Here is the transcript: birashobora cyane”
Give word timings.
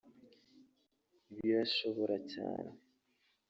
birashobora 1.33 2.15
cyane” 2.33 2.71